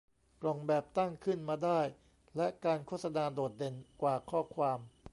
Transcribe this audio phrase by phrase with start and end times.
[0.41, 1.81] กล่องแบบตั้งขึ้นมาได้
[2.37, 4.79] และการโฆษณาโดดเด่นกว่าข้อความ